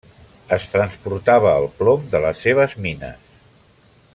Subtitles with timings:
[0.55, 3.31] Es transportava el plom de les seves mines.